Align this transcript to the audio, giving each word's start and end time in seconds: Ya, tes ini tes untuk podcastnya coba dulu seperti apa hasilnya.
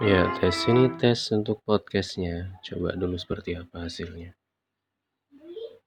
Ya, 0.00 0.32
tes 0.40 0.64
ini 0.64 0.88
tes 0.96 1.28
untuk 1.28 1.60
podcastnya 1.60 2.56
coba 2.64 2.96
dulu 2.96 3.20
seperti 3.20 3.52
apa 3.60 3.84
hasilnya. 3.84 4.32